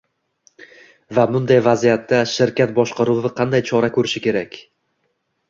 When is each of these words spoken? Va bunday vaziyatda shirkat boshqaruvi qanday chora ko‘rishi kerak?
Va 1.17 1.25
bunday 1.33 1.61
vaziyatda 1.67 2.21
shirkat 2.33 2.73
boshqaruvi 2.81 3.33
qanday 3.43 3.65
chora 3.69 3.93
ko‘rishi 3.99 4.25
kerak? 4.27 4.61